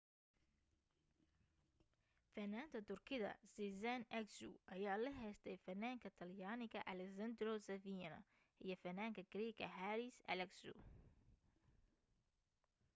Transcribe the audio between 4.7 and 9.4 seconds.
ayaa la heestay fanaanka talyaaniga alessandro safina iyo fanaanka